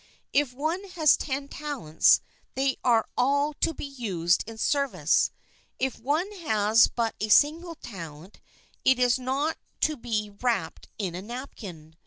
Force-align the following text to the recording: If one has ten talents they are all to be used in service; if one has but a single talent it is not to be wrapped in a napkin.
If 0.33 0.51
one 0.51 0.85
has 0.95 1.15
ten 1.15 1.47
talents 1.47 2.21
they 2.55 2.77
are 2.83 3.05
all 3.15 3.53
to 3.61 3.71
be 3.71 3.85
used 3.85 4.43
in 4.47 4.57
service; 4.57 5.29
if 5.77 5.99
one 5.99 6.31
has 6.37 6.87
but 6.87 7.13
a 7.19 7.29
single 7.29 7.75
talent 7.75 8.39
it 8.83 8.97
is 8.97 9.19
not 9.19 9.59
to 9.81 9.95
be 9.95 10.31
wrapped 10.31 10.87
in 10.97 11.13
a 11.13 11.21
napkin. 11.21 11.97